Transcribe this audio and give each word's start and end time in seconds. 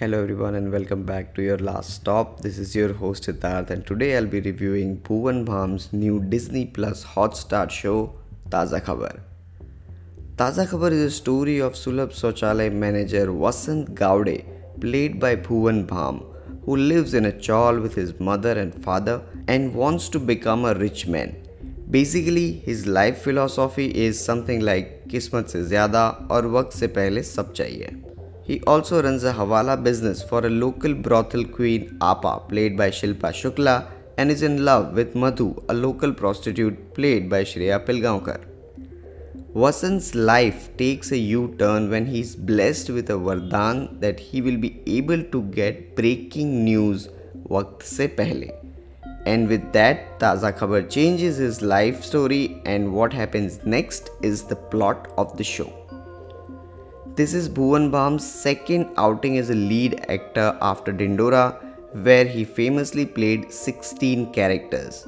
Hello 0.00 0.22
everyone 0.22 0.54
and 0.54 0.70
welcome 0.70 1.02
back 1.02 1.34
to 1.34 1.42
your 1.42 1.58
last 1.58 1.92
stop. 1.92 2.38
This 2.40 2.56
is 2.56 2.72
your 2.76 2.92
host 2.92 3.24
Siddharth 3.24 3.70
and 3.70 3.84
today 3.84 4.16
I'll 4.16 4.26
be 4.26 4.40
reviewing 4.40 5.00
Bhuvan 5.00 5.44
Bam's 5.44 5.92
new 5.92 6.20
Disney 6.20 6.66
Plus 6.66 7.04
Hotstar 7.04 7.68
show 7.68 8.14
Taaza 8.48 8.80
Khabar. 8.80 9.18
Taaza 10.36 10.68
Khabar 10.68 10.92
is 10.92 11.02
a 11.02 11.10
story 11.10 11.58
of 11.58 11.72
Sulabh 11.72 12.12
Sochale 12.20 12.72
manager 12.72 13.26
Vasant 13.26 13.92
Gowde 13.96 14.44
played 14.80 15.18
by 15.18 15.34
Bhuvan 15.34 15.84
Bham 15.88 16.24
who 16.64 16.76
lives 16.76 17.12
in 17.12 17.24
a 17.24 17.32
chawl 17.36 17.80
with 17.80 17.96
his 17.96 18.20
mother 18.20 18.52
and 18.52 18.80
father 18.84 19.20
and 19.48 19.74
wants 19.74 20.08
to 20.10 20.20
become 20.20 20.64
a 20.64 20.74
rich 20.74 21.08
man. 21.08 21.34
Basically 21.90 22.52
his 22.52 22.86
life 22.86 23.22
philosophy 23.22 23.86
is 24.06 24.24
something 24.24 24.60
like 24.60 25.08
kismat 25.08 25.50
se 25.56 25.64
zyada 25.72 26.04
aur 26.30 26.44
waqt 26.58 26.72
se 26.82 26.86
pehle 26.86 27.24
sab 27.24 27.52
chahiye 27.60 28.07
he 28.48 28.60
also 28.62 29.02
runs 29.02 29.24
a 29.24 29.32
Hawala 29.32 29.76
business 29.84 30.22
for 30.22 30.46
a 30.46 30.48
local 30.48 30.94
brothel 30.94 31.44
queen, 31.44 31.98
Apa, 32.00 32.40
played 32.48 32.78
by 32.78 32.88
Shilpa 32.88 33.30
Shukla, 33.40 33.86
and 34.16 34.30
is 34.30 34.42
in 34.42 34.64
love 34.64 34.94
with 34.94 35.14
Madhu, 35.14 35.62
a 35.68 35.74
local 35.74 36.14
prostitute 36.14 36.94
played 36.94 37.28
by 37.28 37.42
Shreya 37.44 37.84
Pilgaonkar. 37.84 38.40
Vasant's 39.54 40.14
life 40.14 40.74
takes 40.78 41.12
a 41.12 41.18
U-turn 41.18 41.90
when 41.90 42.06
he 42.06 42.20
is 42.20 42.34
blessed 42.36 42.88
with 42.88 43.10
a 43.10 43.18
vardhan 43.26 44.00
that 44.00 44.18
he 44.18 44.40
will 44.40 44.56
be 44.56 44.80
able 44.86 45.22
to 45.24 45.42
get 45.58 45.94
breaking 45.94 46.64
news 46.64 47.08
se 47.82 48.08
pehle. 48.08 48.50
And 49.26 49.46
with 49.46 49.72
that, 49.72 50.18
Taaza 50.20 50.56
Khabar 50.58 50.88
changes 50.90 51.36
his 51.36 51.60
life 51.60 52.02
story 52.02 52.62
and 52.64 52.94
what 52.94 53.12
happens 53.12 53.60
next 53.66 54.10
is 54.22 54.44
the 54.44 54.56
plot 54.56 55.12
of 55.18 55.36
the 55.36 55.44
show. 55.44 55.87
This 57.18 57.34
is 57.34 57.48
Bhuvan 57.48 57.90
Bam's 57.90 58.24
second 58.24 58.90
outing 58.96 59.38
as 59.38 59.50
a 59.50 59.54
lead 59.54 60.04
actor 60.08 60.56
after 60.62 60.92
Dhindora, 60.92 61.56
where 62.04 62.24
he 62.24 62.44
famously 62.44 63.04
played 63.04 63.52
16 63.52 64.32
characters. 64.32 65.04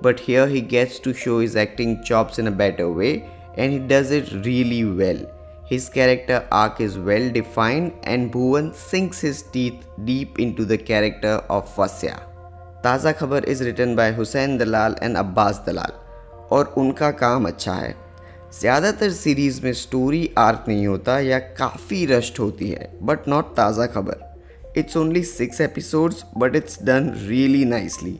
But 0.00 0.18
here 0.18 0.48
he 0.48 0.60
gets 0.60 0.98
to 0.98 1.14
show 1.14 1.38
his 1.38 1.54
acting 1.54 2.02
chops 2.02 2.40
in 2.40 2.48
a 2.48 2.50
better 2.50 2.90
way 2.90 3.30
and 3.54 3.72
he 3.72 3.78
does 3.78 4.10
it 4.10 4.32
really 4.44 4.84
well. 4.84 5.24
His 5.64 5.88
character 5.88 6.44
arc 6.50 6.80
is 6.80 6.98
well 6.98 7.30
defined 7.30 7.92
and 8.02 8.32
Bhuvan 8.32 8.74
sinks 8.74 9.20
his 9.20 9.42
teeth 9.42 9.86
deep 10.04 10.40
into 10.40 10.64
the 10.64 10.78
character 10.78 11.34
of 11.48 11.72
Fasya. 11.76 12.22
Taaza 12.82 13.14
खबर 13.14 13.44
is 13.44 13.60
written 13.60 13.94
by 13.94 14.10
Hussain 14.10 14.58
Dalal 14.58 14.96
and 15.00 15.16
Abbas 15.16 15.60
Dalal, 15.60 15.92
और 16.50 16.74
उनका 16.76 17.10
काम 17.18 17.44
अच्छा 17.48 17.74
है 17.74 18.01
ज़्यादातर 18.52 19.10
series 19.10 19.60
में 19.64 19.72
story 19.72 20.28
arc 20.38 20.64
नहीं 20.68 20.86
होता 20.86 21.18
या 21.20 21.38
काफ़ी 21.58 22.04
रश्ट 22.06 22.38
होती 22.40 22.68
है 22.70 22.90
बट 23.02 23.28
नॉट 23.28 23.54
ताज़ा 23.56 23.86
खबर। 23.86 24.78
It's 24.78 24.96
only 24.96 25.22
six 25.24 25.60
episodes 25.60 26.22
but 26.38 26.56
it's 26.56 26.82
done 26.84 27.10
really 27.28 27.64
nicely 27.64 28.18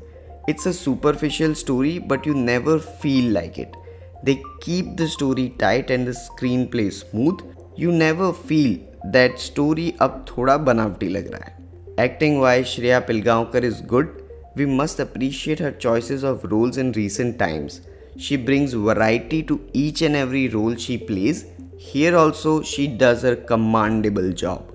it's 0.48 0.68
a 0.68 0.70
superficial 0.72 1.54
story 1.54 1.98
but 2.08 2.26
you 2.26 2.34
never 2.34 2.78
feel 3.02 3.32
like 3.32 3.58
it 3.60 3.76
they 4.24 4.34
keep 4.64 4.96
the 5.00 5.06
story 5.08 5.46
tight 5.60 5.90
and 5.90 6.08
the 6.08 6.12
screenplay 6.66 6.88
smooth 6.90 7.44
you 7.80 7.92
never 7.92 8.32
feel 8.48 8.78
that 9.12 9.38
story 9.40 9.92
अब 10.00 10.24
थोड़ा 10.28 10.56
बनावटी 10.56 11.08
लग 11.08 11.30
रहा 11.32 11.44
है। 11.46 12.04
Acting 12.04 12.40
wise 12.40 12.66
Shreya 12.66 13.00
Pilgaonkar 13.00 13.64
is 13.64 13.82
good 13.86 14.20
we 14.56 14.66
must 14.76 15.00
appreciate 15.00 15.62
her 15.62 15.78
choices 15.80 16.24
of 16.24 16.46
roles 16.46 16.78
in 16.78 16.92
recent 16.94 17.38
times 17.38 17.80
She 18.16 18.36
brings 18.36 18.74
variety 18.74 19.42
to 19.44 19.60
each 19.72 20.02
and 20.02 20.14
every 20.14 20.48
role 20.48 20.76
she 20.76 20.98
plays. 20.98 21.46
Here 21.78 22.16
also 22.16 22.62
she 22.62 22.86
does 22.86 23.24
a 23.24 23.36
commendable 23.36 24.32
job. 24.32 24.70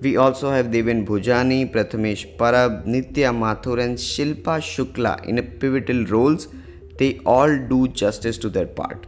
We 0.00 0.16
also 0.16 0.50
have 0.52 0.66
Deven 0.66 1.04
Bhojani, 1.04 1.72
Prathamesh 1.72 2.36
Parab, 2.36 2.86
Nitya 2.86 3.34
Mathur 3.36 3.82
and 3.82 3.98
Shilpa 3.98 4.60
Shukla 4.60 5.24
in 5.24 5.42
pivotal 5.58 6.04
roles. 6.06 6.46
They 6.98 7.18
all 7.26 7.58
do 7.68 7.88
justice 7.88 8.38
to 8.38 8.48
their 8.48 8.66
part. 8.66 9.06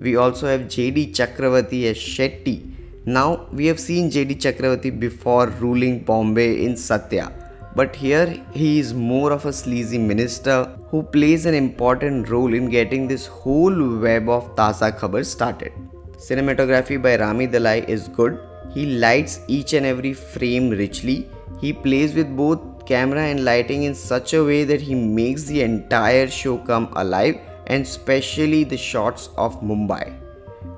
We 0.00 0.14
also 0.14 0.46
have 0.46 0.62
JD 0.62 1.10
Chakravarti 1.10 1.84
as 1.90 1.96
Shetty. 1.96 2.72
Now 3.04 3.48
we 3.52 3.66
have 3.66 3.80
seen 3.80 4.10
JD 4.10 4.36
Chakravarti 4.36 4.98
before 4.98 5.48
ruling 5.48 6.04
Bombay 6.04 6.64
in 6.64 6.76
Satya 6.76 7.32
but 7.74 7.94
here 7.94 8.42
he 8.52 8.78
is 8.78 8.94
more 8.94 9.32
of 9.32 9.46
a 9.46 9.52
sleazy 9.52 9.98
minister 9.98 10.76
who 10.90 11.02
plays 11.02 11.46
an 11.46 11.54
important 11.54 12.28
role 12.28 12.54
in 12.54 12.68
getting 12.68 13.06
this 13.06 13.26
whole 13.26 13.98
web 13.98 14.28
of 14.28 14.54
Taaza 14.56 14.98
Khabar 14.98 15.24
started. 15.24 15.72
Cinematography 16.16 17.00
by 17.00 17.16
Rami 17.16 17.46
Dalai 17.46 17.84
is 17.86 18.08
good. 18.08 18.40
He 18.74 18.86
lights 18.98 19.40
each 19.46 19.72
and 19.72 19.86
every 19.86 20.12
frame 20.12 20.70
richly. 20.70 21.28
He 21.60 21.72
plays 21.72 22.14
with 22.14 22.36
both 22.36 22.86
camera 22.86 23.22
and 23.22 23.44
lighting 23.44 23.84
in 23.84 23.94
such 23.94 24.34
a 24.34 24.42
way 24.42 24.64
that 24.64 24.80
he 24.80 24.94
makes 24.94 25.44
the 25.44 25.62
entire 25.62 26.28
show 26.28 26.58
come 26.58 26.92
alive 26.96 27.36
and 27.66 27.82
especially 27.84 28.64
the 28.64 28.76
shots 28.76 29.30
of 29.36 29.60
Mumbai. 29.60 30.14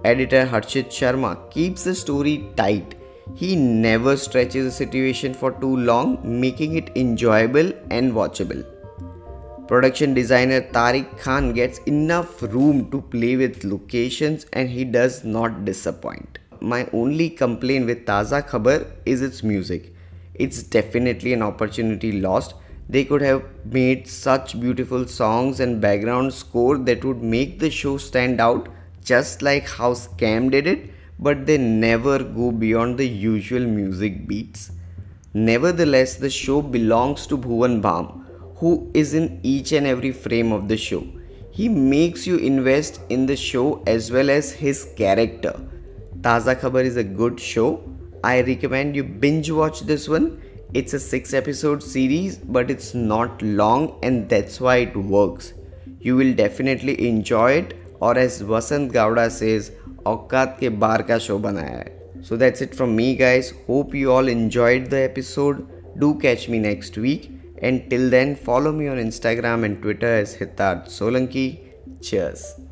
Editor 0.04 0.46
Harshit 0.46 0.88
Sharma 0.88 1.50
keeps 1.50 1.84
the 1.84 1.94
story 1.94 2.48
tight 2.56 2.94
he 3.34 3.56
never 3.56 4.16
stretches 4.16 4.66
a 4.66 4.70
situation 4.70 5.34
for 5.34 5.52
too 5.52 5.76
long, 5.76 6.18
making 6.22 6.76
it 6.76 6.90
enjoyable 6.96 7.72
and 7.90 8.12
watchable. 8.12 8.64
Production 9.68 10.14
designer 10.14 10.60
Tariq 10.60 11.18
Khan 11.18 11.52
gets 11.52 11.78
enough 11.80 12.42
room 12.42 12.90
to 12.90 13.00
play 13.00 13.36
with 13.36 13.62
locations 13.62 14.46
and 14.52 14.68
he 14.68 14.84
does 14.84 15.24
not 15.24 15.64
disappoint. 15.64 16.38
My 16.60 16.88
only 16.92 17.30
complaint 17.30 17.86
with 17.86 18.04
Taaza 18.04 18.46
Khabar 18.46 18.86
is 19.06 19.22
its 19.22 19.42
music. 19.42 19.94
It's 20.34 20.62
definitely 20.62 21.32
an 21.32 21.42
opportunity 21.42 22.20
lost. 22.20 22.54
They 22.88 23.04
could 23.04 23.22
have 23.22 23.44
made 23.64 24.08
such 24.08 24.60
beautiful 24.60 25.06
songs 25.06 25.60
and 25.60 25.80
background 25.80 26.34
score 26.34 26.76
that 26.78 27.04
would 27.04 27.22
make 27.22 27.60
the 27.60 27.70
show 27.70 27.96
stand 27.96 28.40
out 28.40 28.68
just 29.04 29.40
like 29.40 29.68
how 29.68 29.94
Scam 29.94 30.50
did 30.50 30.66
it 30.66 30.90
but 31.20 31.46
they 31.46 31.58
never 31.58 32.18
go 32.24 32.50
beyond 32.50 32.98
the 32.98 33.06
usual 33.06 33.66
music 33.78 34.26
beats. 34.26 34.72
Nevertheless, 35.34 36.16
the 36.16 36.30
show 36.30 36.60
belongs 36.60 37.26
to 37.28 37.38
Bhuvan 37.38 37.80
Bam, 37.82 38.06
who 38.56 38.90
is 38.94 39.14
in 39.14 39.38
each 39.42 39.72
and 39.72 39.86
every 39.86 40.12
frame 40.12 40.50
of 40.50 40.66
the 40.66 40.76
show. 40.76 41.06
He 41.52 41.68
makes 41.68 42.26
you 42.26 42.36
invest 42.36 43.00
in 43.10 43.26
the 43.26 43.36
show 43.36 43.82
as 43.86 44.10
well 44.10 44.30
as 44.30 44.50
his 44.52 44.88
character. 44.96 45.54
Taaza 46.20 46.54
Khabar 46.58 46.84
is 46.84 46.96
a 46.96 47.04
good 47.04 47.38
show. 47.38 47.82
I 48.24 48.40
recommend 48.40 48.96
you 48.96 49.04
binge 49.04 49.50
watch 49.50 49.80
this 49.80 50.08
one. 50.08 50.42
It's 50.72 50.94
a 50.94 51.00
6 51.00 51.34
episode 51.34 51.82
series, 51.82 52.38
but 52.38 52.70
it's 52.70 52.94
not 52.94 53.42
long, 53.42 53.98
and 54.02 54.28
that's 54.28 54.60
why 54.60 54.76
it 54.78 54.96
works. 54.96 55.52
You 56.00 56.16
will 56.16 56.34
definitely 56.34 57.08
enjoy 57.08 57.52
it, 57.52 57.74
or 58.02 58.16
as 58.18 58.40
Vasant 58.42 58.92
Gowda 58.92 59.28
says 59.28 59.70
औकात 60.06 60.56
के 60.60 60.68
बार 60.84 61.02
का 61.02 61.18
show 61.18 61.38
बनाया 61.38 61.76
है। 61.76 62.22
So 62.22 62.36
that's 62.36 62.62
it 62.62 62.74
from 62.74 62.90
me 62.90 63.14
guys 63.14 63.52
hope 63.68 63.94
you 63.94 64.10
all 64.10 64.28
enjoyed 64.28 64.88
the 64.90 64.94
episode 64.94 65.66
do 65.98 66.12
catch 66.22 66.46
me 66.50 66.58
next 66.58 66.98
week 66.98 67.28
and 67.62 67.80
till 67.90 68.10
then 68.10 68.34
follow 68.46 68.72
me 68.72 68.88
on 68.88 68.98
Instagram 69.00 69.64
and 69.64 69.80
Twitter 69.82 70.18
as 70.18 70.36
Hitarth 70.40 70.90
Solanki 70.90 71.48
cheers 72.02 72.69